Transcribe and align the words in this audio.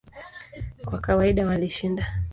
Kwa 0.85 0.99
kawaida 0.99 1.45
walishinda. 1.47 2.05